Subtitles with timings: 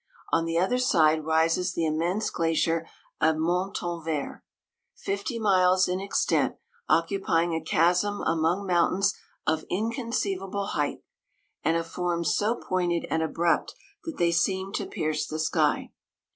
[0.33, 2.87] On the other side rises the immense glacier
[3.19, 4.41] of Montanvert,
[4.95, 6.55] fifty miles in ex tent,
[6.89, 9.13] occupying a chasm among moun tains
[9.45, 11.03] of inconceivable height,
[11.63, 13.75] and of forms so pointed and abrupt,
[14.05, 15.91] that they seem to pierce the sky.